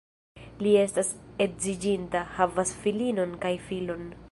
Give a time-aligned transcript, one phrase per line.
[0.67, 1.11] Li estas
[1.45, 4.13] edziĝinta, havas filinon kaj filon.